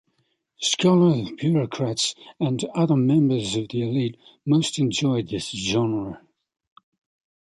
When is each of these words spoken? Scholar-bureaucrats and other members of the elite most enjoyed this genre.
Scholar-bureaucrats 0.59 2.15
and 2.39 2.63
other 2.73 2.95
members 2.95 3.55
of 3.55 3.69
the 3.69 3.83
elite 3.83 4.17
most 4.47 4.79
enjoyed 4.79 5.27
this 5.29 5.51
genre. 5.51 6.19